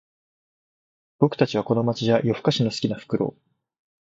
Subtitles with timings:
[1.19, 3.41] 僕たちはこの街じゃ夜ふかしの好きなフクロウ